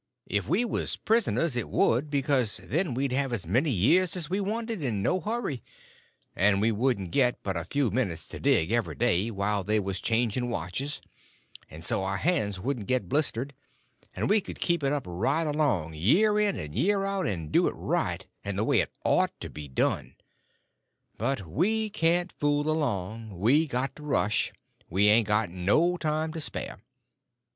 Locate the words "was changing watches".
9.79-11.01